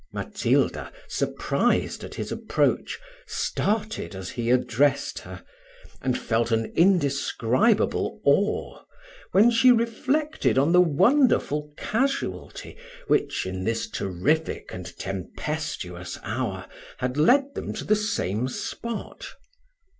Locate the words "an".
6.49-6.73